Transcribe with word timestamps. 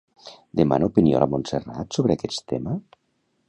Demana 0.59 0.87
opinió 0.91 1.19
a 1.19 1.21
la 1.25 1.29
Montserrat 1.35 1.99
sobre 1.99 2.19
aquest 2.19 2.45
tema? 2.55 2.79